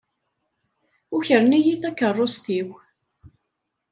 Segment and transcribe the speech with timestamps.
[1.15, 2.69] Ukren-iyi takeṛṛust-iw.